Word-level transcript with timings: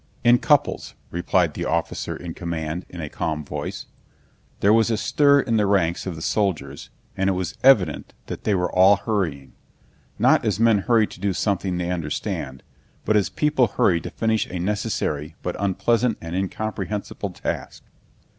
"In 0.23 0.39
couples," 0.39 0.95
replied 1.11 1.53
the 1.53 1.65
officer 1.65 2.15
in 2.17 2.33
command 2.33 2.87
in 2.89 3.01
a 3.01 3.07
calm 3.07 3.45
voice. 3.45 3.85
There 4.59 4.73
was 4.73 4.89
a 4.89 4.97
stir 4.97 5.41
in 5.41 5.57
the 5.57 5.67
ranks 5.67 6.07
of 6.07 6.15
the 6.15 6.23
soldiers 6.23 6.89
and 7.15 7.29
it 7.29 7.33
was 7.33 7.53
evident 7.61 8.15
that 8.25 8.43
they 8.43 8.55
were 8.55 8.71
all 8.71 8.95
hurrying—not 8.95 10.43
as 10.43 10.59
men 10.59 10.79
hurry 10.79 11.05
to 11.05 11.19
do 11.19 11.33
something 11.33 11.77
they 11.77 11.91
understand, 11.91 12.63
but 13.05 13.15
as 13.15 13.29
people 13.29 13.67
hurry 13.67 14.01
to 14.01 14.09
finish 14.09 14.47
a 14.47 14.57
necessary 14.57 15.35
but 15.43 15.55
unpleasant 15.59 16.17
and 16.19 16.35
incomprehensible 16.35 17.29
task. 17.29 17.83